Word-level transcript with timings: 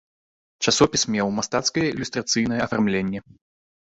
Часопіс 0.69 1.01
меў 1.15 1.27
мастацкае 1.39 1.85
ілюстрацыйнае 1.89 2.57
афармленне. 2.67 3.19